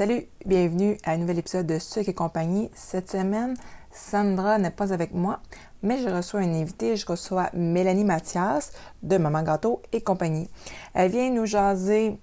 [0.00, 2.70] Salut, bienvenue à un nouvel épisode de Sucre et compagnie.
[2.74, 3.54] Cette semaine,
[3.92, 5.40] Sandra n'est pas avec moi,
[5.82, 6.96] mais je reçois une invitée.
[6.96, 10.48] Je reçois Mélanie Mathias de Maman Gâteau et compagnie.
[10.94, 12.18] Elle vient nous jaser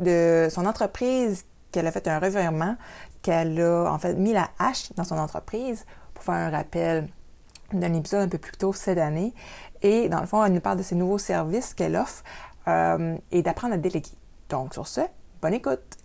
[0.00, 2.74] de son entreprise, qu'elle a fait un revirement,
[3.22, 7.06] qu'elle a en fait mis la hache dans son entreprise pour faire un rappel
[7.72, 9.32] d'un épisode un peu plus tôt cette année.
[9.82, 12.24] Et dans le fond, elle nous parle de ses nouveaux services qu'elle offre
[12.66, 14.10] euh, et d'apprendre à déléguer.
[14.48, 15.02] Donc sur ce,
[15.40, 16.01] bonne écoute!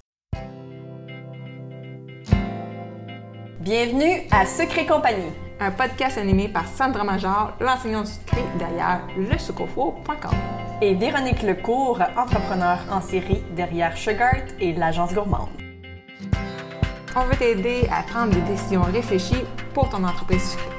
[3.69, 10.31] Bienvenue à Secret Compagnie, un podcast animé par Sandra Major, l'enseignante du secret derrière lesucofo.com.
[10.81, 15.49] et Véronique Lecourt, entrepreneur en série derrière Sugart et l'agence gourmande.
[17.13, 19.43] On veut t'aider à prendre des décisions réfléchies
[19.73, 20.76] pour ton entreprise sucrée.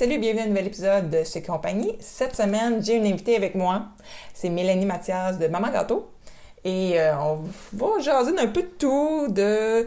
[0.00, 1.94] Salut, bienvenue à un nouvel épisode de Chez Compagnie.
[2.00, 3.88] Cette semaine, j'ai une invitée avec moi.
[4.32, 6.10] C'est Mélanie Mathias de Maman Gâteau.
[6.64, 9.86] Et euh, on va jaser d'un peu de tout, de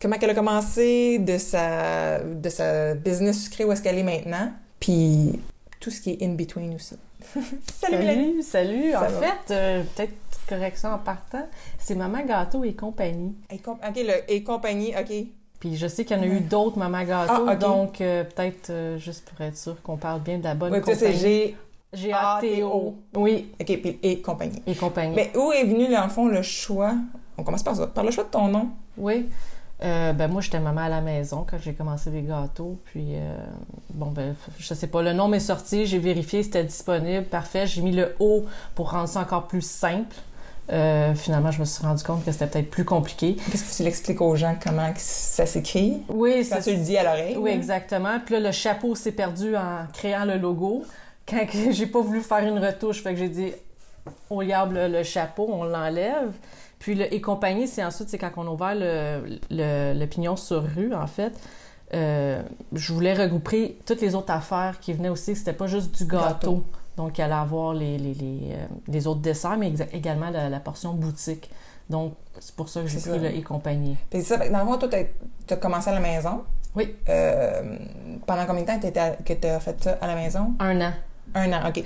[0.00, 4.50] comment elle a commencé, de sa, de sa business sucrée, où est-ce qu'elle est maintenant,
[4.80, 5.38] puis
[5.78, 6.96] tout ce qui est in between aussi.
[7.82, 8.42] salut, Mélanie!
[8.42, 8.92] Salut.
[8.92, 9.20] Ça en va?
[9.20, 11.46] fait, euh, peut-être petite correction en partant,
[11.78, 13.36] c'est Maman Gâteau et compagnie.
[13.50, 15.26] Et, comp- ok, le, et compagnie, ok.
[15.60, 18.70] Puis je sais qu'il y en a eu d'autres Maman Gâteau, Ah, donc euh, peut-être
[18.70, 21.20] euh, juste pour être sûr qu'on parle bien de la bonne Oui, ça, c'est compagnie.
[21.20, 21.56] G.
[21.92, 22.94] G-A-T-O.
[23.16, 24.62] Oui, Ok, puis et compagnie.
[24.66, 25.14] et compagnie.
[25.14, 26.94] Mais où est venu, dans le fond, le choix?
[27.36, 28.68] On commence par ça, par le choix de ton nom.
[28.96, 29.28] Oui.
[29.82, 32.78] Euh, ben moi, j'étais maman à la maison quand j'ai commencé les gâteaux.
[32.84, 33.14] Puis,
[33.94, 37.66] bon, ben, je sais pas, le nom m'est sorti, j'ai vérifié, c'était disponible, parfait.
[37.66, 38.44] J'ai mis le O
[38.74, 40.14] pour rendre ça encore plus simple.
[40.72, 43.36] Euh, finalement, je me suis rendu compte que c'était peut-être plus compliqué.
[43.50, 46.02] Qu'est-ce que tu l'expliques aux gens comment ça s'écrit?
[46.08, 47.36] Oui, Quand tu le dis à l'oreille.
[47.36, 47.56] Oui, là.
[47.56, 48.20] exactement.
[48.24, 50.84] Puis là, le chapeau s'est perdu en créant le logo.
[51.28, 53.52] Quand j'ai pas voulu faire une retouche, fait que j'ai dit,
[54.30, 56.30] on garde le, le chapeau, on l'enlève.
[56.78, 60.36] Puis le et compagnie, c'est ensuite, c'est quand on a ouvert le, le, le pignon
[60.36, 61.32] sur rue, en fait.
[61.94, 62.42] euh,
[62.72, 65.34] je voulais regrouper toutes les autres affaires qui venaient aussi.
[65.34, 66.28] C'était pas juste du gâteau.
[66.28, 66.64] Gâteau.
[66.96, 70.60] Donc, il allait avoir les, les, les, euh, les autres desserts, mais également la, la
[70.60, 71.50] portion boutique.
[71.88, 73.96] Donc, c'est pour ça que j'ai pris le et compagnie.
[74.10, 74.88] Puis ça, dans le fond, toi,
[75.46, 76.42] tu as commencé à la maison.
[76.76, 76.94] Oui.
[77.08, 77.76] Euh,
[78.26, 80.52] pendant combien de temps à- que tu as fait ça à la maison?
[80.60, 80.92] Un an.
[81.34, 81.82] Un an, OK.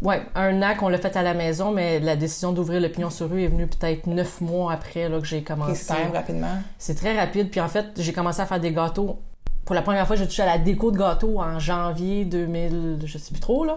[0.00, 3.10] Oui, un an qu'on l'a fait à la maison, mais la décision d'ouvrir le pignon
[3.10, 5.74] sur rue est venue peut-être neuf mois après là, que j'ai commencé.
[5.74, 6.54] c'est quand même rapidement.
[6.78, 7.50] C'est très rapide.
[7.50, 9.18] Puis en fait, j'ai commencé à faire des gâteaux.
[9.68, 13.18] Pour la première fois, j'ai touché à la déco de gâteaux en janvier 2000, je
[13.18, 13.76] sais plus trop, là.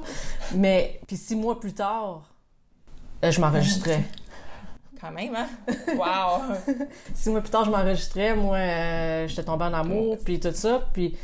[0.55, 2.21] Mais, puis six mois plus tard,
[3.25, 4.05] euh, je m'enregistrais.
[5.01, 5.47] Quand même, hein?
[5.97, 6.55] Wow!
[7.13, 8.33] six mois plus tard, je m'enregistrais.
[8.33, 10.87] Moi, euh, j'étais tombée en amour, puis tout ça.
[10.93, 11.17] Puis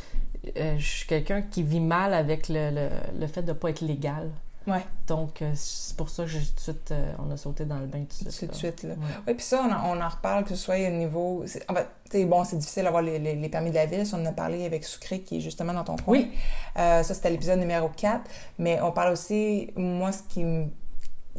[0.58, 2.90] euh, je suis quelqu'un qui vit mal avec le, le,
[3.22, 4.30] le fait de pas être légal.
[4.68, 7.64] Ouais, Donc, euh, c'est pour ça que j'ai tout de suite, euh, on a sauté
[7.66, 8.50] dans le bain tout de tout suite.
[8.50, 8.58] de là.
[8.60, 8.90] suite, là.
[8.96, 8.98] Ouais.
[9.28, 11.46] Oui, puis ça, on en, on en reparle, que ce soit au niveau...
[11.70, 14.06] En fait, bon, c'est difficile d'avoir les, les, les permis de la ville.
[14.06, 16.18] Ça, on en a parlé avec Sucré, qui est justement dans ton coin.
[16.18, 16.32] Oui.
[16.78, 18.22] Euh, ça, c'était l'épisode numéro 4.
[18.60, 19.72] Mais on parle aussi...
[19.76, 20.66] Moi, ce qui me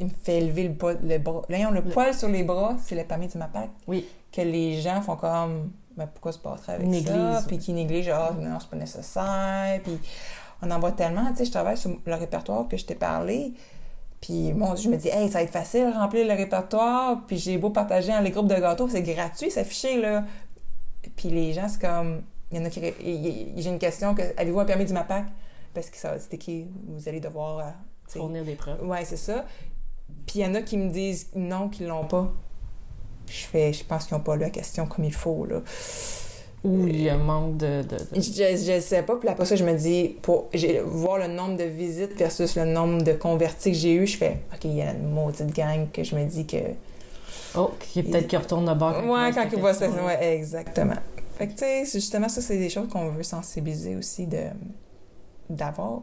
[0.01, 1.43] il me fait lever le, bas- le bras...
[1.49, 3.69] Voyons, le poil sur les bras, c'est le permis du MAPAC.
[3.89, 4.07] Oui.
[4.33, 5.73] Que les gens font comme...
[5.97, 6.91] Ben, pourquoi se passerait avec ça?
[6.93, 7.43] Négligent.
[7.49, 9.81] Puis qui négligent, ah, non, c'est pas nécessaire.
[9.83, 9.99] Puis
[10.63, 11.29] on en voit tellement.
[11.31, 13.53] Tu sais, je travaille sur le répertoire que je t'ai parlé.
[14.21, 17.23] Puis, bon, je me dis, hey, ça va être facile remplir le répertoire.
[17.27, 20.25] Puis, j'ai beau partager dans les groupes de gâteaux, c'est gratuit, c'est affiché, là.
[21.17, 22.23] Puis, les gens, c'est comme.
[22.51, 22.81] Il y en a qui.
[23.57, 24.23] J'ai une question que.
[24.37, 25.27] Avez-vous un permis du MAPAC?
[25.75, 27.59] Parce que ça, c'est écrit, vous allez devoir.
[27.59, 27.63] euh,
[28.09, 28.83] Fournir des preuves.
[28.85, 29.45] Ouais, c'est ça.
[30.27, 32.33] Puis, il y en a qui me disent non, qu'ils l'ont pas.
[33.29, 35.61] Je fais, je pense qu'ils n'ont pas lu la question comme il faut, là.
[36.65, 37.83] Ou il y a un manque de...
[37.83, 38.21] de- de- Je,
[38.75, 39.17] je sais pas.
[39.17, 40.49] Puis après ça, je me dis, pour
[40.87, 44.41] voir le nombre de visites versus le nombre de convertis que j'ai eu, je fais,
[44.53, 46.57] OK, il y a une maudite gang que je me dis que.
[47.57, 48.97] Oh, qui peut-être qu'il retourne le bord.
[49.07, 49.89] Ouais, quand il voit ça.
[49.89, 50.97] Ouais, exactement.
[51.39, 54.43] Fait que, tu sais, justement, ça, c'est des choses qu'on veut sensibiliser aussi de
[55.49, 56.01] d'avoir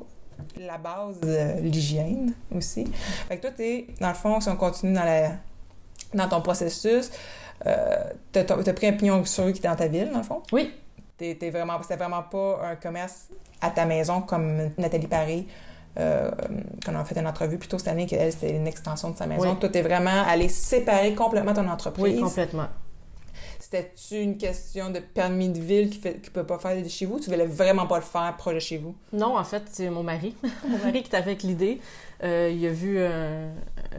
[0.59, 2.85] la base de l'hygiène aussi.
[3.27, 5.31] Fait que toi, t'es, dans le fond, si on continue dans, la,
[6.13, 7.11] dans ton processus, euh,
[7.63, 10.41] t'as, t'as pris un pignon sur rue qui était dans ta ville, dans le fond?
[10.51, 10.73] Oui.
[11.17, 13.27] T'es, t'es vraiment, c'était vraiment pas un commerce
[13.61, 15.47] à ta maison comme Nathalie Paris,
[15.97, 16.29] euh,
[16.85, 19.25] qu'on a fait une entrevue plus tôt cette année, qu'elle, c'était une extension de sa
[19.25, 19.51] maison.
[19.51, 19.59] Oui.
[19.59, 22.15] Toi, t'es vraiment allé séparer complètement ton entreprise.
[22.15, 22.67] Oui, complètement.
[23.59, 27.19] C'était-tu une question de permis de ville qui ne peut pas faire de chez vous?
[27.19, 28.95] Tu voulais vraiment pas le faire proche de chez vous?
[29.13, 30.35] Non, en fait, c'est mon mari.
[30.67, 31.79] mon mari qui était avec l'idée.
[32.23, 33.51] Euh, il a vu euh,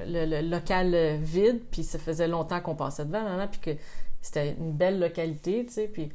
[0.06, 3.80] le, le local vide, puis ça faisait longtemps qu'on passait devant, là, puis que
[4.22, 6.10] c'était une belle localité, tu sais, puis,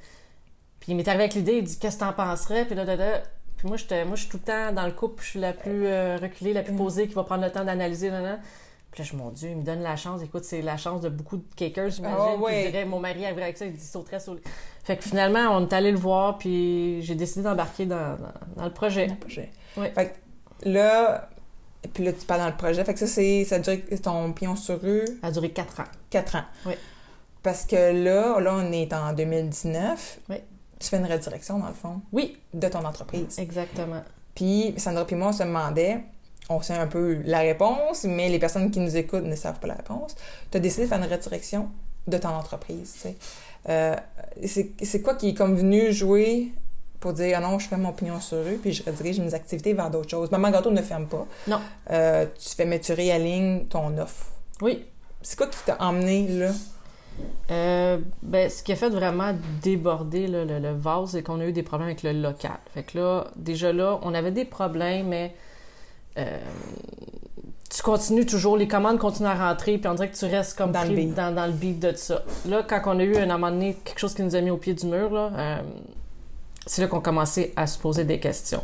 [0.80, 2.96] puis il m'est arrivé avec l'idée, il dit «Qu'est-ce que t'en penserais?» Puis là, là,
[2.96, 3.24] là,
[3.58, 3.86] puis moi, je
[4.22, 6.74] suis tout le temps dans le couple, je suis la plus euh, reculée, la plus
[6.74, 8.40] posée, qui va prendre le temps d'analyser, là, là.
[8.92, 10.22] Puis là, je, mon Dieu, il me donne la chance.
[10.22, 12.18] Écoute, c'est la chance de beaucoup de cakers, j'imagine.
[12.20, 12.66] Ah, qui ouais.
[12.72, 14.42] diraient, mon mari arriverait avec ça, il sauterait sur le...
[14.84, 18.66] Fait que finalement, on est allé le voir, puis j'ai décidé d'embarquer dans, dans, dans
[18.66, 19.08] le projet.
[19.20, 19.50] projet.
[19.78, 19.92] Ouais.
[19.92, 20.14] Fait
[20.62, 21.30] que là,
[21.94, 22.84] puis là, tu parles dans le projet.
[22.84, 25.86] Fait que ça, c'est, ça dure ton pion sur rue, Ça a duré quatre ans.
[26.10, 26.44] 4 ans.
[26.66, 26.74] Oui.
[27.44, 30.20] Parce que là, là, on est en 2019.
[30.30, 30.36] Oui.
[30.80, 33.40] Tu fais une redirection, dans le fond, Oui, de ton entreprise.
[33.40, 34.02] exactement.
[34.36, 36.02] Puis, Sandra puis moi, on se demandait,
[36.50, 39.68] on sait un peu la réponse, mais les personnes qui nous écoutent ne savent pas
[39.68, 40.16] la réponse.
[40.52, 41.70] Tu as décidé de faire une redirection
[42.08, 43.16] de ton entreprise, tu sais.
[43.70, 43.96] Euh,
[44.46, 46.52] c'est c'est quoi qui est comme venu jouer
[47.00, 49.74] pour dire, ah non, je fais mon pignon sur rue, puis je redirige mes activités
[49.74, 50.32] vers d'autres choses?
[50.32, 51.26] Maman Gâteau ne ferme pas.
[51.48, 51.60] Non.
[51.90, 54.28] Euh, tu fais, mais tu réalignes ton offre.
[54.62, 54.86] Oui.
[55.22, 56.52] C'est quoi qui t'a emmené là?
[57.52, 61.46] Euh, ben, ce qui a fait vraiment déborder là, le, le vase, c'est qu'on a
[61.46, 62.58] eu des problèmes avec le local.
[62.74, 65.36] Fait que là, déjà là, on avait des problèmes, mais
[66.18, 66.40] euh,
[67.70, 70.72] tu continues toujours, les commandes continuent à rentrer, puis on dirait que tu restes comme
[70.72, 71.14] Dans le beat.
[71.14, 72.24] dans, dans le beat de ça.
[72.46, 74.58] Là, quand on a eu un moment donné quelque chose qui nous a mis au
[74.58, 75.62] pied du mur, là, euh,
[76.68, 78.64] c'est là qu'on commençait à se poser des questions.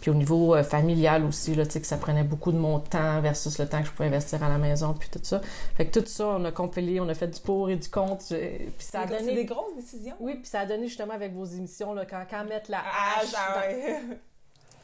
[0.00, 2.78] Puis au niveau euh, familial aussi, là, tu sais, que ça prenait beaucoup de mon
[2.78, 5.40] temps versus le temps que je pouvais investir à la maison, puis tout ça.
[5.76, 8.26] Fait que tout ça, on a compilé, on a fait du pour et du contre.
[8.28, 9.34] Puis ça a donné...
[9.34, 10.14] des grosses décisions.
[10.20, 13.20] Oui, puis ça a donné justement avec vos émissions, là, quand, quand mettre la Ah,
[13.20, 14.00] hache ça, dans- ouais.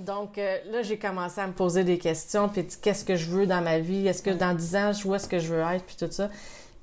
[0.00, 3.46] donc euh, là, j'ai commencé à me poser des questions, puis qu'est-ce que je veux
[3.46, 4.06] dans ma vie?
[4.06, 6.30] Est-ce que dans 10 ans, je vois ce que je veux être, puis tout ça.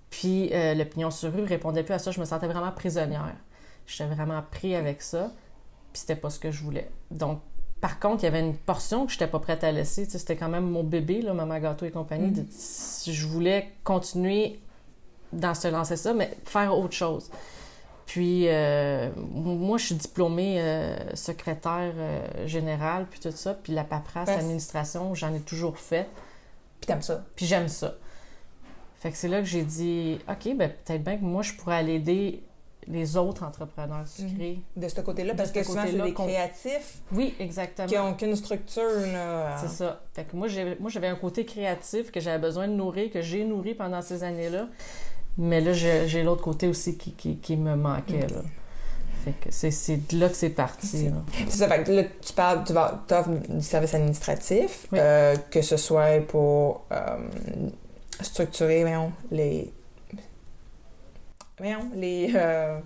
[0.09, 2.11] Puis euh, le pignon sur rue répondait plus à ça.
[2.11, 3.35] Je me sentais vraiment prisonnière.
[3.85, 5.31] J'étais vraiment pris avec ça,
[5.91, 6.89] puis c'était pas ce que je voulais.
[7.09, 7.41] Donc,
[7.81, 10.05] par contre, il y avait une portion que j'étais pas prête à laisser.
[10.05, 12.45] Tu sais, C'était quand même mon bébé, là, Maman Gâteau et compagnie.
[12.51, 14.59] Si je voulais continuer
[15.33, 17.31] dans ce lancer ça, mais faire autre chose.
[18.05, 23.53] Puis, euh, moi, je suis diplômée euh, secrétaire euh, générale, puis tout ça.
[23.53, 26.07] Puis la paperasse, l'administration, j'en ai toujours fait.
[26.79, 27.23] Puis t'aimes ça.
[27.35, 27.95] Puis j'aime ça.
[28.99, 31.77] Fait que c'est là que j'ai dit, OK, ben peut-être bien que moi, je pourrais
[31.77, 32.43] aller aider
[32.87, 34.59] les autres entrepreneurs sucrés.
[34.75, 37.87] De ce côté-là, parce ce que souvent, c'est des créatifs Oui, exactement.
[37.87, 39.57] qui n'ont aucune structure, là.
[39.57, 40.01] C'est ça.
[40.13, 43.73] Fait que moi, j'avais un côté créatif que j'avais besoin de nourrir, que j'ai nourri
[43.73, 44.67] pendant ces années-là.
[45.37, 48.27] Mais là, j'ai l'autre côté aussi qui, qui, qui me manquait.
[48.27, 48.41] Là.
[49.23, 51.09] Fait que c'est- c'est de là que c'est parti.
[51.47, 54.97] C'est ça, fait que là, tu parles, tu vas, t'offres du service administratif, Oui.
[54.99, 57.17] euh, que ce soit pour euh,
[58.19, 59.71] structurer, voyons, les...
[61.57, 62.31] Voyons, les...
[62.35, 62.79] Euh,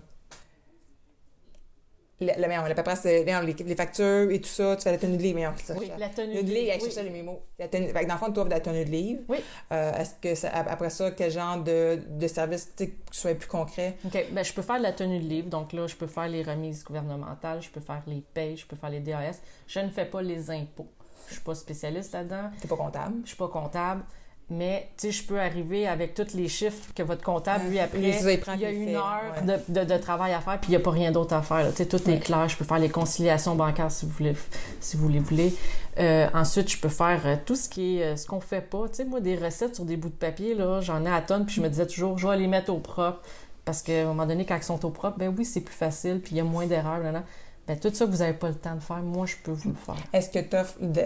[2.25, 5.54] la paperasse, euh, les, les factures et tout ça, tu fais la tenue de livre,
[5.57, 5.80] c'est ça.
[5.80, 6.81] Oui, je- la tenue de livre, oui.
[6.92, 7.42] cherchais les mots.
[7.60, 9.22] La tenue, fait que dans le fond, tu offres la tenue de livre.
[9.30, 9.38] Oui.
[9.72, 13.98] Euh, Est-ce que ça, après ça, quel genre de, de service, tu soit plus concret?
[14.06, 14.25] OK.
[14.31, 15.50] Ben, je peux faire de la tenue de livre.
[15.50, 18.75] Donc là, je peux faire les remises gouvernementales, je peux faire les payes, je peux
[18.75, 19.42] faire les DAS.
[19.68, 20.88] Je ne fais pas les impôts.
[21.27, 22.50] Je suis pas spécialiste là-dedans.
[22.62, 23.16] T'es pas comptable?
[23.24, 24.04] Je suis pas comptable.
[24.52, 27.98] Mais, tu sais, je peux arriver avec tous les chiffres que votre comptable, lui, après,
[27.98, 29.58] Lui, ça, il y a une heure ouais.
[29.68, 31.68] de, de- de travail à faire, puis il n'y a pas rien d'autre à faire.
[31.72, 32.14] Tu sais, tout Ouais.
[32.14, 32.48] est clair.
[32.48, 34.36] Je peux faire les conciliations bancaires si vous voulez,
[34.80, 35.52] si vous les voulez.
[35.98, 38.88] Euh, ensuite, je peux faire euh, tout ce qui est euh, ce qu'on fait pas.
[38.90, 41.48] Tu sais, moi, des recettes sur des bouts de papier, là, j'en ai à tonnes,
[41.48, 43.22] puis je me disais toujours, je vais les mettre au propre.
[43.64, 46.22] Parce qu'à un moment donné, quand ils sont au propre, ben oui, c'est plus facile,
[46.22, 47.00] puis il y a moins d'erreurs.
[47.00, 47.24] là, là.
[47.67, 49.69] Ben, tout ça que vous n'avez pas le temps de faire, moi, je peux vous
[49.69, 49.95] le faire.
[50.13, 51.01] Est-ce que tu offres de,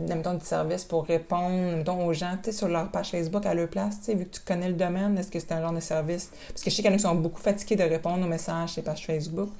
[0.00, 4.06] de, service pour répondre mettons, aux gens sur leur page Facebook à leur place, tu
[4.06, 6.30] sais, vu que tu connais le domaine, est-ce que c'est un genre de service?
[6.48, 8.28] Parce que je sais qu'il y en a qui sont beaucoup fatigués de répondre aux
[8.28, 9.50] messages sur les pages Facebook.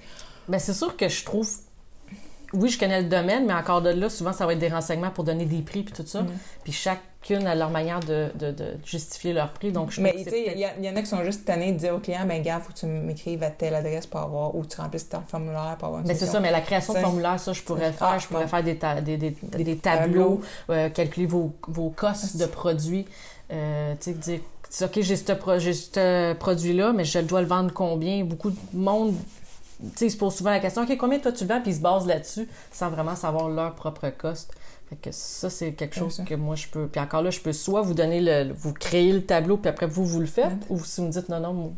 [0.49, 1.49] Ben, c'est sûr que je trouve.
[2.55, 5.11] Oui, je connais le domaine, mais encore de là, souvent, ça va être des renseignements
[5.11, 6.23] pour donner des prix puis tout ça.
[6.23, 6.29] Mhm.
[6.65, 9.73] Puis chacune a leur manière de, de- de justifier leur prix.
[9.73, 11.95] Donc, je Mais tu sais, il y, en a qui sont juste tannés de dire
[11.95, 14.79] au client, ben gars, faut que tu m'écrives à telle adresse pour avoir, ou tu
[14.81, 17.53] remplisses ton formulaire pour avoir une Ben, c'est ça, mais la création de formulaire, ça,
[17.53, 18.09] je pourrais faire.
[18.13, 18.49] Ah, je pourrais bon.
[18.49, 20.41] faire des, ta- des, des, des, tableaux,
[20.71, 23.07] euh, calculer vos, vos costs de produits.
[23.51, 24.41] Euh, tu sais, dire,
[24.83, 28.25] OK, j'ai ce, pro- j'ai ce produit-là, mais je dois le vendre combien?
[28.25, 29.15] Beaucoup de monde,
[30.01, 31.61] ils se posent souvent la question, OK, combien toi tu vends?
[31.61, 34.53] Puis ils se basent là-dessus sans vraiment savoir leur propre cost.
[34.89, 36.87] Fait que ça, c'est quelque chose que moi, je peux...
[36.87, 38.53] Puis encore là, je peux soit vous donner le...
[38.53, 41.31] Vous créez le tableau, puis après, vous, vous le faites, ou si vous me dites,
[41.31, 41.71] non, non, moi,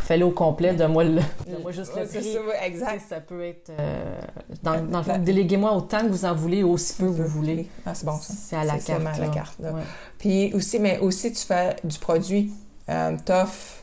[0.00, 1.20] fais-le au complet, donne-moi le...
[1.46, 2.32] donne-moi juste le prix.
[2.32, 3.02] ça, exact.
[3.06, 3.70] ça peut être.
[3.78, 4.18] euh,
[4.62, 7.68] dans, dans le fond, déléguez-moi autant que vous en voulez, aussi peu vous voulez.
[7.84, 8.32] Ah, c'est bon ça.
[8.34, 9.04] C'est à la carte.
[9.04, 9.72] à la carte, là.
[9.72, 9.82] Ouais.
[10.16, 12.50] Puis aussi, mais aussi, tu fais du produit.
[12.88, 13.82] Euh, T'offres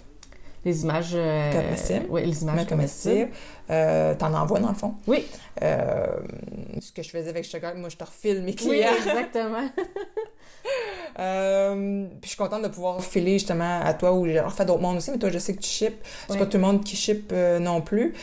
[0.65, 1.11] Les images.
[1.13, 2.05] euh, Comestibles.
[2.09, 3.29] Oui, les images mais comestibles.
[3.71, 4.95] Euh, T'en envoies, dans le fond.
[5.07, 5.25] Oui.
[5.61, 6.05] Euh,
[6.81, 8.89] ce que je faisais avec Sugar, moi, je te refile mes Oui, clients.
[8.97, 9.69] exactement.
[11.19, 14.81] Euh, puis je suis contente de pouvoir filer justement à toi ou j'ai fait d'autres
[14.81, 15.97] mondes aussi, mais toi, je sais que tu ships.
[16.27, 16.39] C'est Oui.
[16.39, 18.13] pas tout le monde qui ship non plus.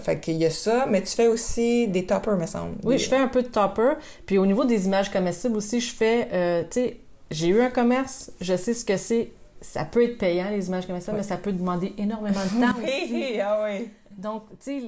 [0.00, 2.76] Fait qu'il y a ça, mais tu fais aussi des toppers, me semble.
[2.84, 3.94] Oui, Des- je fais un peu de topper.
[4.24, 6.96] Puis au niveau des images comestibles aussi, je fais, tu sais,
[7.30, 9.30] j'ai eu un commerce, je sais ce que c'est.
[9.60, 13.12] Ça peut être payant, les images comestibles, mais ça peut demander énormément de temps aussi.
[13.12, 13.90] Oui, ah oui.
[14.18, 14.82] Donc, tu sais,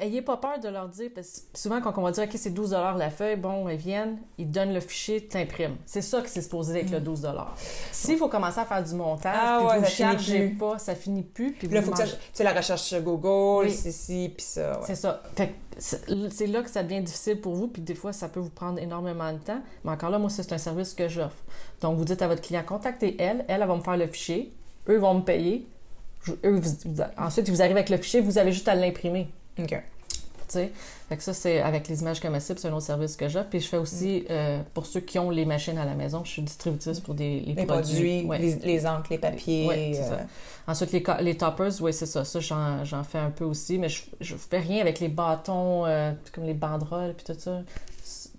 [0.00, 2.50] ayez pas peur de leur dire, parce que souvent, quand on va dire, OK, c'est
[2.50, 5.76] 12 la feuille, bon, ils viennent, ils donnent le fichier, tu imprimes.
[5.86, 7.26] C'est ça que c'est supposé être le 12
[7.92, 9.38] S'il faut commencer à faire du montage, Mm.
[9.38, 11.98] Ah puis ouais, vous ça chargez pas, ça finit plus, puis là, vous faut que
[11.98, 13.72] ça, tu sais, la recherche sur Google, Oui.
[13.72, 14.72] c'est ci, puis ça.
[14.72, 14.84] ouais.
[14.86, 15.22] C'est ça.
[15.36, 18.48] Fait c'est là que ça devient difficile pour vous, puis des fois, ça peut vous
[18.50, 19.60] prendre énormément de temps.
[19.84, 21.36] Mais encore là, moi, c'est un service que j'offre.
[21.82, 24.54] Donc, vous dites à votre client, contactez elle, elle, elle va me faire le fichier,
[24.88, 25.68] eux vont me payer.
[26.26, 29.28] Je- eux, vous- vous- ensuite, vous arrivez avec le fichier, vous avez juste à l'imprimer.
[29.58, 29.68] OK.
[29.68, 30.70] Tu sais?
[31.08, 33.48] Fait que ça, c'est avec les images comestibles, c'est un autre service que j'offre.
[33.48, 36.30] Puis je fais aussi, euh, pour ceux qui ont les machines à la maison, je
[36.30, 38.38] suis distributrice pour des, les, Les produits, Ouais.
[38.38, 39.66] les, les encres, les papiers.
[39.66, 40.18] Ouais, c'est euh, ça.
[40.68, 42.24] Ensuite, les, les toppers, oui, c'est ça.
[42.24, 45.84] Ça, j'en, j'en fais un peu aussi, mais je, je fais rien avec les bâtons,
[45.86, 47.62] euh, comme les banderoles, puis tout ça.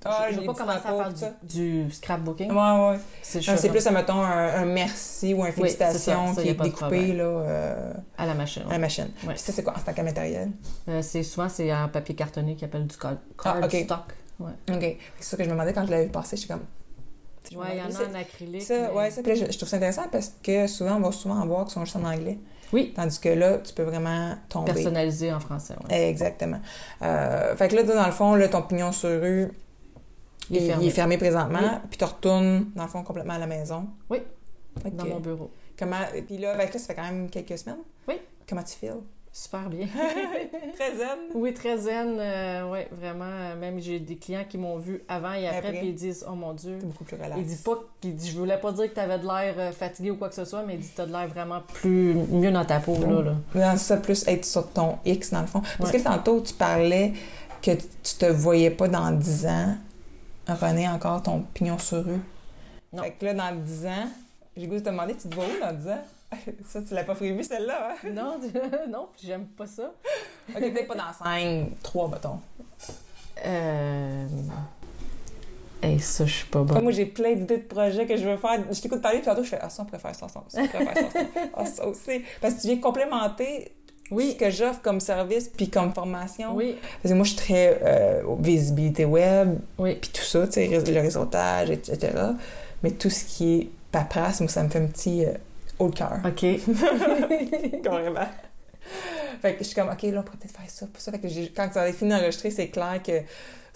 [0.06, 2.51] Ah, je veux pas commencer à faire du, du scrapbooking.
[2.51, 3.00] Ouais, ouais.
[3.22, 5.86] C'est, plus, mettons, un, un merci ou un Oui, c'est ça.
[5.88, 8.63] félicitation Ça, qui est découpé là, euh, à la machine.
[8.68, 9.10] à la machine.
[9.25, 9.34] Ouais.
[9.34, 10.51] Puis ça, c'est quoi en tant que matériel?
[10.88, 14.00] Euh, c'est, souvent, c'est en papier cartonné qui appelle du card, Ah, stock.
[14.39, 14.98] Ouais, OK.
[15.20, 16.38] C'est ça que je me demandais quand je l'avais passé.
[16.38, 16.63] J'étais comme.
[17.51, 18.62] Je me ouais il y en a en acrylique.
[18.62, 19.22] Ça, mais- ouais, ça.
[19.24, 21.66] Puis là, je, je trouve ça intéressant parce que souvent, on va souvent en voir
[21.66, 22.38] qui sont juste en anglais.
[22.74, 24.74] Oui, Tandis que là, tu peux vraiment tomber.
[24.74, 25.74] personnalisé en français.
[25.89, 26.60] Exactement.
[27.01, 29.54] Euh, fait que là, dans le fond, là, ton pignon sur rue,
[30.50, 31.18] Il est fermé.
[31.18, 31.60] présentement.
[31.62, 31.80] Oui.
[31.89, 33.88] Puis tu retournes, dans le fond, complètement à la maison.
[34.10, 34.20] Oui.
[34.94, 35.50] Dans mon bureau.
[35.77, 35.98] Comment...
[36.27, 37.77] Puis là, avec ça, ça fait quand même quelques semaines.
[38.08, 38.16] Oui.
[38.48, 39.01] Comment tu files?
[39.32, 39.86] Super bien.
[40.75, 41.18] Très zen?
[41.36, 42.18] Oui, très zen.
[42.20, 43.25] euh, ouais, vraiment.
[43.25, 45.72] euh, Même j'ai des clients qui m'ont vu avant et après, Après.
[45.80, 46.77] puis ils disent Oh mon Dieu.
[46.80, 47.36] C'est beaucoup plus relax.
[47.38, 50.16] Il dit pas Je voulais pas dire que tu avais de l'air euh, fatigué ou
[50.16, 52.80] quoi que ce soit, mais il dit T'as de l'air vraiment plus mieux dans ta
[52.80, 53.22] peau, là.
[53.22, 53.36] là.
[53.74, 55.62] Dans ça, plus être sur ton X, dans le fond.
[55.77, 56.00] Parce Ouais.
[56.00, 57.13] que tantôt, tu parlais
[57.62, 59.75] que tu tu te voyais pas dans 10 ans,
[60.48, 62.22] René, encore ton pignon sur rue.
[62.94, 63.04] Non.
[63.04, 64.08] Fait que là, dans 10 ans,
[64.56, 66.04] j'ai goût de te demander, tu te vois où dans 10 ans?
[66.68, 68.10] ça, tu l'as pas prévu, celle-là, hein?
[68.13, 68.39] Non,
[68.89, 69.92] non, j'aime pas ça.
[70.50, 72.39] Ok, peut-être pas dans 5, 3, mettons.
[73.46, 74.27] Euh.
[75.82, 76.84] Hey, ça, je suis pas Comme bonne.
[76.84, 78.60] moi, j'ai plein d'idées de projets que je veux faire.
[78.72, 80.70] Je t'écoute parler, puis tantôt, je fais, ah, ça, on faire ça, ça, on faire
[80.72, 81.20] ça, ça.
[81.56, 82.24] Ah, ça aussi.
[82.42, 83.76] Parce que tu viens complémenter
[84.09, 86.55] ce Oui, que j'offre comme service puis comme formation.
[86.55, 89.95] oui, Parce que moi, je suis très euh, visibilité web, oui.
[89.95, 92.13] puis tout ça, tu sais, le réseautage, etc.
[92.83, 95.31] Mais tout ce qui est paperasse, moi, ça me fait un petit euh,
[95.79, 96.19] haut le cœur.
[96.25, 96.45] OK.
[97.83, 98.27] Carrément.
[99.41, 101.11] Fait que je suis comme, OK, là, on pourrait peut-être faire ça, pour ça.
[101.11, 103.11] Fait que quand ça va fini d'enregistrer, c'est clair que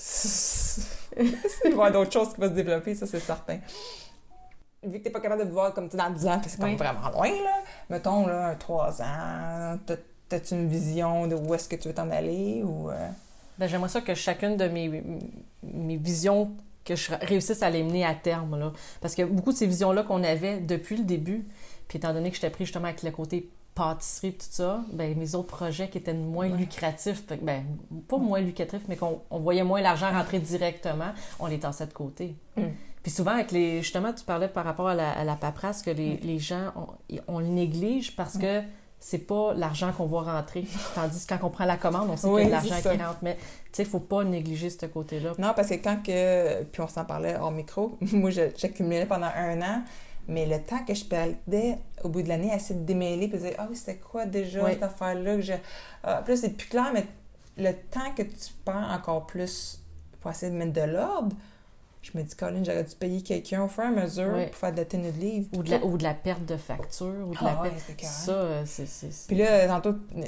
[1.17, 1.23] il
[1.63, 3.57] va y avoir d'autres choses qui vont se développer, ça, c'est certain.
[4.83, 6.57] Vu que t'es pas capable de te voir comme tu dans 10 ans, parce que
[6.57, 6.75] c'est Oui.
[6.75, 7.59] vraiment loin, là.
[7.89, 9.77] Mettons, là, un 3 ans,
[10.31, 12.89] t'as-tu une vision de où est-ce que tu veux t'en aller ou...
[12.89, 13.07] euh,
[13.59, 15.03] Ben, j'aimerais ça que chacune de mes,
[15.63, 16.51] mes visions,
[16.83, 18.57] que je réussisse à les mener à terme.
[18.59, 18.73] Là.
[19.01, 21.45] Parce que beaucoup de ces visions-là qu'on avait depuis le début,
[21.87, 25.17] puis étant donné que j'étais pris justement avec le côté pâtisserie et tout ça, ben,
[25.17, 26.57] mes autres projets qui étaient moins Ouais.
[26.57, 27.63] lucratifs, ben,
[28.07, 31.93] pas moins lucratifs, mais qu'on on voyait moins l'argent rentrer directement, on les tassait de
[31.93, 32.35] côté.
[32.57, 32.63] Mm.
[33.03, 35.91] Puis souvent, avec les, justement, tu parlais par rapport à la, à la paperasse, que
[35.91, 35.95] Mm.
[35.95, 38.61] les, les gens, on, on le néglige parce que
[39.03, 40.63] c'est pas l'argent qu'on voit rentrer.
[40.95, 43.17] Tandis que quand on prend la commande, on sait Oui, de l'argent qui rentre.
[43.23, 43.41] Mais tu
[43.73, 45.31] sais, il faut pas négliger ce côté-là.
[45.39, 46.63] Non, parce que quand que.
[46.65, 49.83] Puis on s'en parlait hors micro, moi, j'accumulais pendant un an,
[50.27, 53.39] mais le temps que je perdais au bout de l'année à essayer de démêler, puis
[53.39, 54.73] de dire, ah oui, c'était quoi déjà Oui.
[54.73, 55.53] cette affaire-là que je.
[56.03, 57.05] Ah, puis là, c'est plus clair, mais
[57.57, 59.81] le temps que tu perds encore plus
[60.19, 61.35] pour essayer de mettre de l'ordre,
[62.01, 64.47] je me dis, Colin, j'aurais dû payer quelqu'un au fur et à mesure Oui.
[64.47, 65.47] pour faire de la tenue de livre.
[65.53, 67.27] Ou de, la, ou de la perte de facture.
[67.27, 68.11] Ou de la Ah ouais, perte...
[68.11, 68.87] Ça, euh, c'est...
[69.27, 70.23] Puis là, tantôt, euh,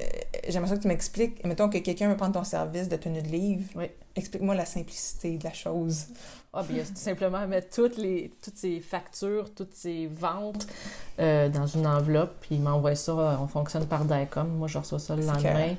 [0.48, 1.44] j'aimerais ça que tu m'expliques.
[1.46, 3.64] Mettons que quelqu'un veut prendre ton service de tenue de livre.
[3.76, 3.86] Oui.
[4.16, 6.06] Explique-moi la simplicité de la chose.
[6.54, 10.68] Ah, bien, c'est tout simplement mettre toutes, les, toutes ces factures, toutes ces ventes
[11.18, 13.40] euh, dans une enveloppe, puis il m'envoie ça.
[13.42, 14.48] On fonctionne par DICOM.
[14.48, 15.74] Moi, je reçois ça le lendemain.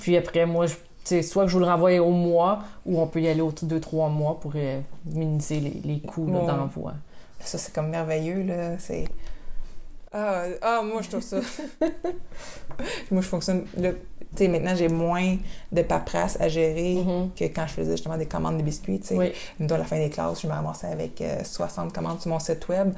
[0.00, 3.20] puis après, moi, je, soit que je vous le renvoie au mois, ou on peut
[3.20, 6.46] y aller aux deux, trois mois pour euh, minimiser les, les coûts Ouais.
[6.46, 6.94] d'envoi.
[7.40, 8.78] Ça, c'est comme merveilleux, là.
[8.78, 9.04] C'est.
[10.12, 11.40] Ah, ah, moi, je trouve ça.
[13.10, 13.64] moi, je fonctionne.
[14.36, 15.36] sais, maintenant, j'ai moins
[15.72, 17.30] de paperasse à gérer Mhm.
[17.36, 19.00] que quand je faisais justement des commandes de biscuits.
[19.00, 19.32] Tu sais, Oui.
[19.68, 22.66] À la fin des classes, je me ramassais avec euh, 60 commandes sur mon site
[22.68, 22.92] web.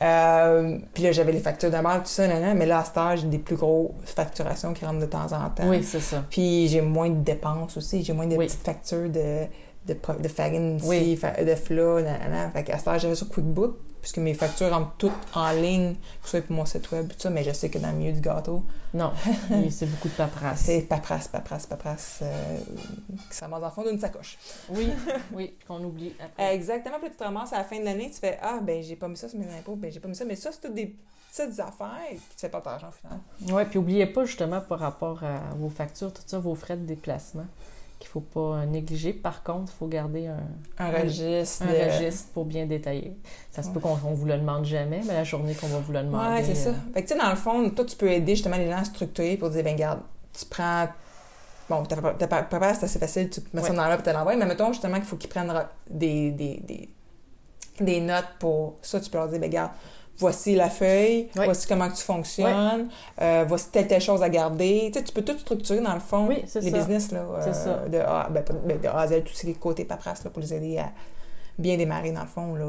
[0.00, 2.84] Euh, puis là, j'avais les factures de base, tout ça, nan, nan, mais là, à
[2.84, 5.68] cette heure, j'ai des plus grosses facturations qui rentrent de temps en temps.
[5.68, 6.24] Oui, c'est ça.
[6.30, 8.46] Puis j'ai moins de dépenses aussi, j'ai moins de Oui.
[8.46, 9.46] petites factures de,
[9.86, 11.18] de, pro- de farine Oui.
[11.44, 12.50] de fla, nan.
[12.52, 13.76] Fait qu'à cette heure, j'avais sur QuickBook.
[14.00, 17.16] Puisque mes factures rentrent toutes en ligne, que ce soit pour mon site web, tout
[17.18, 18.64] ça, mais je sais que dans le milieu du gâteau,
[18.94, 19.12] Non,
[19.50, 20.60] oui, c'est beaucoup de paperasse.
[20.60, 22.58] c'est paperasse, paperasse, paperasse, euh,
[23.30, 24.38] qui ça dans le fond d'une sacoche.
[24.70, 24.90] Oui,
[25.32, 26.54] oui, qu'on oublie après.
[26.54, 28.96] Exactement, puis tu te ramasses à la fin de l'année, tu fais Ah, ben j'ai
[28.96, 30.74] pas mis ça sur mes impôts, ben j'ai pas mis ça, mais ça, c'est toutes
[30.74, 30.96] des
[31.30, 33.18] petites affaires, puis tu fais pas ton argent au final.
[33.52, 36.86] Oui, puis oubliez pas justement par rapport à vos factures, tout ça, vos frais de
[36.86, 37.46] déplacement,
[37.98, 39.12] qu'il faut pas négliger.
[39.12, 40.38] Par contre, il faut garder un,
[40.78, 41.64] Un registre.
[41.64, 43.16] un de- registre pour bien détailler.
[43.50, 45.92] Ça se peut qu'on on vous le demande jamais, mais la journée qu'on va vous
[45.92, 46.34] le demander.
[46.36, 46.70] Ouais, c'est ça.
[46.70, 48.78] euh, Fait que, tu sais, dans le fond, toi, tu peux aider justement les gens
[48.78, 50.00] à structurer pour dire, ben, regarde,
[50.32, 50.86] tu prends.
[51.68, 54.46] Bon, ta préparation, c'est assez facile, tu mets ça dans là puis tu l'envoies, mais
[54.46, 55.52] mettons justement qu'il faut qu'ils prennent
[55.90, 56.88] des, des, des,
[57.80, 59.72] des notes pour ça, tu peux leur dire, ben, regarde,
[60.18, 62.88] voici la feuille, voici comment tu fonctionnes,
[63.20, 64.90] euh, voici telle, telle chose à garder.
[64.92, 66.60] Tu sais, tu peux tout structurer dans le fond, Oui, les ça.
[66.60, 67.88] business, là, C'est euh, ça.
[67.88, 70.52] De, A, ben, ben, de A à Z, tous ces côtés paperasse, là, pour les
[70.54, 70.90] aider à
[71.58, 72.66] bien démarrer, dans le fond, là.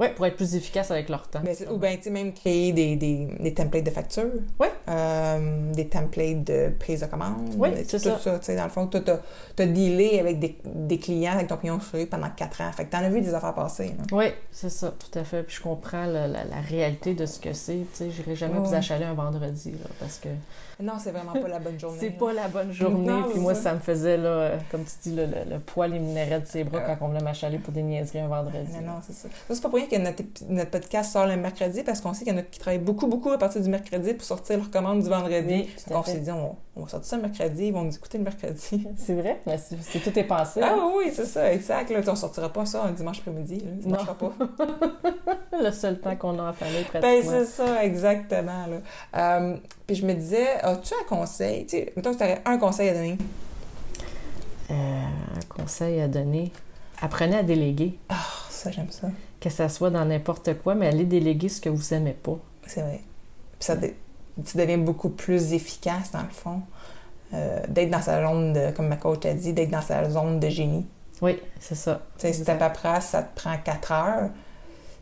[0.00, 1.40] Ouais, pour être plus efficace avec leur temps.
[1.44, 4.24] Ben, ou bien, tu sais, même créer des, des, des templates de facture.
[4.58, 4.72] Ouais.
[4.88, 7.54] Euh, des templates de prise de commande.
[7.56, 8.38] Oui, tout c'est tout ça.
[8.38, 11.78] tu sais, dans le fond, tu as, dealé avec des, des clients avec ton pignon
[11.80, 12.72] sur rue pendant quatre ans.
[12.72, 13.94] Fait que t'en as vu des affaires passer.
[13.96, 14.04] là.
[14.10, 15.42] Oui, c'est ça, tout à fait.
[15.44, 17.74] Puis je comprends la, la- la réalité de ce que c'est.
[17.74, 20.28] Tu sais, j'irai jamais vous achaler un vendredi, là, parce que
[20.82, 21.98] Non, c'est vraiment pas la bonne journée.
[22.00, 22.14] c'est là.
[22.18, 23.06] pas la bonne journée.
[23.06, 23.62] Non, puis moi, ça.
[23.62, 26.80] ça me faisait, là, comme tu dis, le, le, le poil éminérait de ses bras
[26.80, 26.94] Euh.
[26.98, 28.72] quand on venait m'achaler pour des niaiseries un vendredi.
[28.82, 29.28] Non, non, c'est ça.
[29.48, 32.32] Ça, c'est pas pour que notre, notre podcast sort le mercredi parce qu'on sait qu'il
[32.32, 35.02] y en a qui travaillent beaucoup, beaucoup à partir du mercredi pour sortir leur commande
[35.02, 35.66] du vendredi.
[35.66, 37.94] Oui, Donc, on s'est dit, on, on va sortir ça le mercredi, ils vont nous
[37.94, 38.86] écouter le mercredi.
[38.96, 39.40] C'est vrai?
[39.46, 40.60] Mais c'est, c'est- tout est pensé.
[40.62, 40.90] Ah hein.
[40.96, 41.90] oui, c'est ça, exact.
[41.90, 43.64] Là, on sortira pas ça un dimanche après-midi.
[43.84, 43.90] Non.
[43.92, 44.32] marchera pas.
[45.62, 47.30] Le seul temps qu'on a en famille, Ben, pratiquement.
[47.38, 48.66] c'est ça, exactement.
[48.66, 49.38] Là.
[49.40, 51.64] Euh, puis je me disais, as-tu un conseil?
[51.66, 53.18] Tu sais, mettons que tu aurais un conseil à donner.
[54.70, 56.50] Euh, un conseil à donner.
[57.00, 57.98] Apprenez à déléguer.
[58.08, 58.14] Ah,
[58.50, 59.08] ça, j'aime ça.
[59.44, 62.38] Que ça soit dans n'importe quoi, mais allez déléguer ce que vous aimez pas.
[62.66, 63.02] C'est vrai.
[63.58, 66.62] Puis ça, tu deviens beaucoup plus efficace, dans le fond.
[67.34, 70.40] Euh, d'être dans sa zone de, comme ma coach a dit, d'être dans sa zone
[70.40, 70.86] de génie.
[71.20, 72.00] Oui, c'est ça.
[72.16, 74.30] Tu sais, si ta paperasse, ça te prend 4 heures,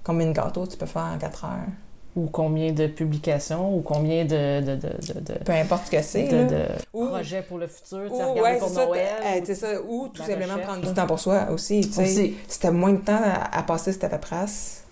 [0.02, 1.68] combien de gâteaux tu peux faire en 4 heures?
[2.14, 6.29] Ou combien de publications, ou combien de, de, de, de, Peu importe ce que c'est.
[6.29, 9.07] de- Ou- projets pour le futur, tu Ou, sais, regarder ouais, pour ça, Noël.
[9.25, 9.83] euh, ou- c'est ça.
[9.83, 11.81] Ou tout simplement recherche, prendre du temps pour soi aussi.
[11.81, 12.05] Tu.
[12.48, 14.85] Si t'as moins de temps à, à passer ta paperasse,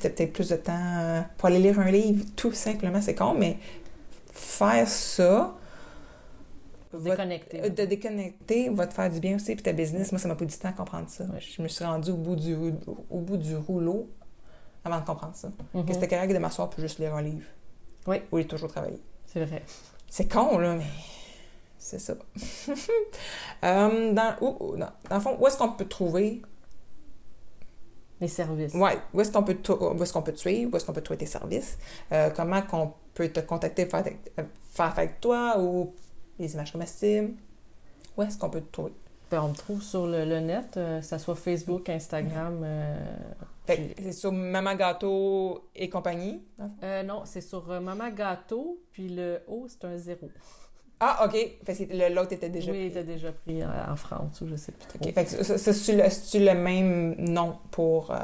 [0.00, 3.00] t'as peut-être plus de temps euh, pour aller lire un livre, tout simplement.
[3.00, 3.58] C'est con, mais
[4.32, 5.54] faire ça,
[6.92, 7.62] va- Déconnecté.
[7.64, 9.54] euh, de déconnecter va te faire du bien aussi.
[9.54, 11.24] Puis ta business, moi, ça m'a pris du temps à comprendre ça.
[11.24, 11.38] Ouais.
[11.40, 12.56] Je me suis rendue au bout du,
[13.10, 14.08] au bout du rouleau
[14.86, 15.48] avant de comprendre ça.
[15.74, 15.84] Mhm.
[15.86, 17.46] Que c'était correct de m'asseoir pour juste lire un livre.
[18.06, 18.22] Oui.
[18.32, 19.00] Ou aller toujours travailler.
[19.26, 19.62] C'est vrai.
[20.08, 20.86] C'est con, là, mais
[21.78, 22.14] c'est ça.
[23.64, 26.42] Euh, dans, où- dans, dans le fond, où est-ce qu'on peut trouver...
[28.20, 28.72] Les services.
[28.74, 30.72] Ouais, où est-ce qu'on peut, te- où est-ce qu'on peut te suivre?
[30.72, 31.76] Où est-ce qu'on peut trouver tes services?
[32.12, 34.04] Euh, comment qu'on peut te contacter, faire,
[34.38, 35.92] euh, faire avec toi ou
[36.38, 37.32] les images comestibles?
[38.16, 38.92] Où est-ce qu'on peut te trouver?
[39.30, 42.64] Ben, on me trouve sur le, le net, euh, que ce soit Facebook, Instagram.
[43.66, 46.42] C'est sur Maman Gâteau et compagnie.
[46.58, 50.28] le euh, non, c'est sur euh, Maman Gâteau, puis le O, c'est un zéro.
[50.98, 51.36] Ah, OK.
[51.66, 53.00] Parce que le- l'autre était déjà oui, il pris.
[53.00, 54.96] était déjà pris en France, ou je sais plus trop.
[55.06, 55.12] OK.
[55.14, 58.16] Fait que c'est- c'est- c'est-tu le, le même nom pour, euh,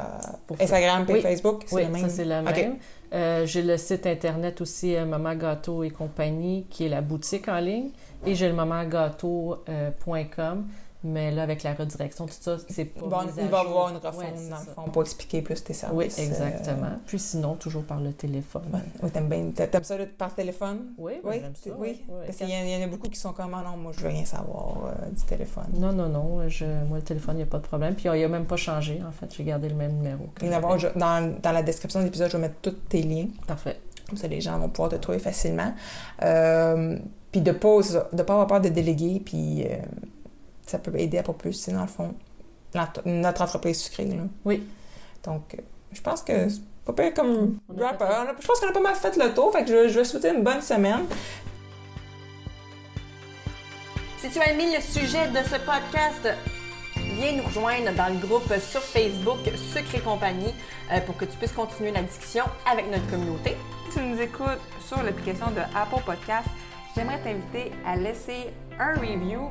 [0.46, 1.20] Pour Instagram et Oui.
[1.20, 1.64] Facebook?
[1.66, 2.00] C'est Oui, le même?
[2.02, 2.56] ça c'est OK.
[2.56, 2.78] même.
[3.12, 7.46] Euh, j'ai le site internet aussi euh, Maman Gâteau et compagnie, qui est la boutique
[7.48, 7.90] en ligne.
[8.24, 10.66] Et j'ai le mamangâteau.com.
[11.04, 13.96] mais là, avec la redirection, tout ça, c'est pas Bon, il va y avoir une
[13.96, 16.18] refonte, Ouais, dans le fond, pour expliquer plus tes Oui, services.
[16.18, 16.90] exactement.
[17.06, 18.62] Puis sinon, toujours par le téléphone.
[18.72, 18.82] Euh, ouais.
[19.02, 19.50] Oui, t'aimes bien.
[19.54, 20.92] t'a- T'aimes ça par téléphone?
[20.98, 21.76] Oui, ben, Oui, j'aime c'est- ça.
[21.78, 22.00] oui?
[22.08, 22.26] ouais.
[22.26, 23.92] Parce qu'il y, en- il y en a beaucoup qui sont comme, Ah non, moi,
[23.94, 25.66] je veux rien savoir euh, du téléphone.
[25.74, 26.48] Non, non, non.
[26.48, 26.64] Je...
[26.64, 27.94] Moi, le téléphone, il n'y a pas de problème.
[27.94, 29.32] Puis, il n'a même pas changé, en fait.
[29.34, 30.26] J'ai gardé le même numéro.
[30.36, 30.46] que
[30.78, 33.26] je- dans, dans la description de l'épisode, je vais mettre tous tes liens.
[33.46, 33.80] Parfait.
[34.08, 35.72] Comme ça, les gens vont pouvoir te trouver facilement.
[36.22, 36.98] Euh,
[37.30, 37.78] puis de ne pas,
[38.12, 39.76] de pas avoir peur de déléguer, puis euh,
[40.66, 42.14] ça peut aider à propulser, dans le fond,
[43.04, 44.06] notre entreprise sucrée.
[44.06, 44.22] Là.
[44.44, 44.66] Oui.
[45.24, 48.02] Donc, euh, je pense que c'est pas pire comme wrap
[48.40, 50.30] Je pense qu'on a pas mal fait le tour, fait que je, je vais souhaiter
[50.30, 51.06] une bonne semaine.
[54.18, 56.28] Si tu as aimé le sujet de ce podcast,
[56.96, 59.38] viens nous rejoindre dans le groupe sur Facebook
[59.72, 60.54] Sucre et compagnie
[60.92, 63.56] euh, pour que tu puisses continuer la discussion avec notre communauté.
[63.90, 66.46] Si tu nous écoutes sur l'application de Apple Podcast,
[66.94, 69.50] j'aimerais t'inviter à laisser un review